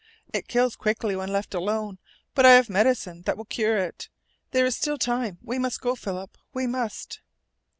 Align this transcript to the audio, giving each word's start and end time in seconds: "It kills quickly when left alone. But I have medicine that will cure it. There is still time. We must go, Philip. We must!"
"It 0.33 0.47
kills 0.47 0.75
quickly 0.75 1.15
when 1.15 1.31
left 1.31 1.53
alone. 1.53 1.99
But 2.33 2.43
I 2.47 2.53
have 2.53 2.71
medicine 2.71 3.21
that 3.27 3.37
will 3.37 3.45
cure 3.45 3.77
it. 3.77 4.09
There 4.49 4.65
is 4.65 4.75
still 4.75 4.97
time. 4.97 5.37
We 5.43 5.59
must 5.59 5.79
go, 5.79 5.93
Philip. 5.95 6.39
We 6.55 6.65
must!" 6.65 7.21